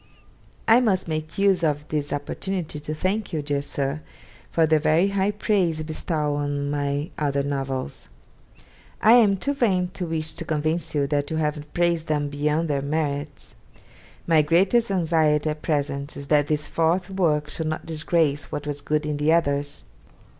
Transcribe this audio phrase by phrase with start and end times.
[0.67, 4.01] I must make use of this opportunity to thank you, dear Sir,
[4.49, 8.09] for the very high praise you bestow on my other novels.
[8.99, 12.67] I am too vain to wish to convince you that you have praised them beyond
[12.67, 13.53] their merits.
[14.25, 18.81] My greatest anxiety at present is that this fourth work should not disgrace what was
[18.81, 19.83] good in the others.